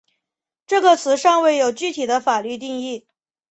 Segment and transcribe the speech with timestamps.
[0.65, 3.05] 这个词尚未有具体的法律定义。